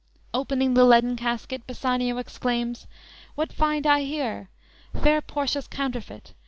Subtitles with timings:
[0.33, 2.87] "_Opening the leaden casket, Bassanio exclaims:
[3.35, 4.49] _"What find I here?
[4.99, 6.33] Fair Portia's counterfeit.